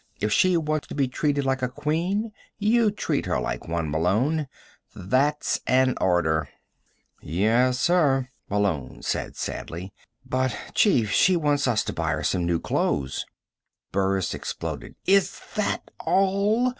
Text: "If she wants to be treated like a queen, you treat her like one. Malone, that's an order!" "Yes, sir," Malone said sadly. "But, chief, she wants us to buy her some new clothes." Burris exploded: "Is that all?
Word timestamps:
"If 0.19 0.33
she 0.33 0.57
wants 0.57 0.87
to 0.87 0.95
be 0.95 1.07
treated 1.07 1.45
like 1.45 1.61
a 1.61 1.69
queen, 1.69 2.31
you 2.57 2.89
treat 2.89 3.27
her 3.27 3.39
like 3.39 3.67
one. 3.67 3.91
Malone, 3.91 4.47
that's 4.95 5.59
an 5.67 5.93
order!" 6.01 6.49
"Yes, 7.21 7.79
sir," 7.79 8.29
Malone 8.49 9.03
said 9.03 9.35
sadly. 9.35 9.93
"But, 10.25 10.57
chief, 10.73 11.11
she 11.11 11.35
wants 11.37 11.67
us 11.67 11.83
to 11.83 11.93
buy 11.93 12.13
her 12.13 12.23
some 12.23 12.47
new 12.47 12.59
clothes." 12.59 13.27
Burris 13.91 14.33
exploded: 14.33 14.95
"Is 15.05 15.39
that 15.53 15.91
all? 15.99 16.69